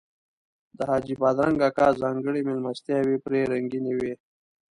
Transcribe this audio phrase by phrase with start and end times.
[0.77, 4.13] د حاجي بادرنګ اکا ځانګړي میلمستیاوې پرې رنګینې وې.